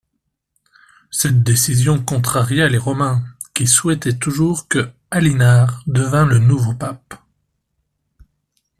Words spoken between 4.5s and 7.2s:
que Halinard devînt le nouveau pape.